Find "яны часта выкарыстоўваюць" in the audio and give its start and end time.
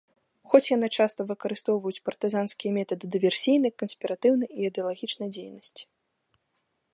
0.75-2.01